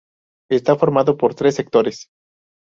Está 0.49 0.75
formado 0.77 1.15
por 1.15 1.35
tres 1.35 1.53
sectores. 1.53 2.07